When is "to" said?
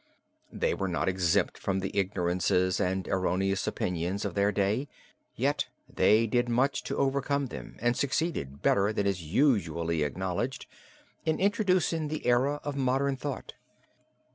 6.85-6.97